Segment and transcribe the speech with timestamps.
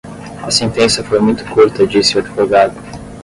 [0.41, 2.73] A sentença foi muito curta disse o advogado.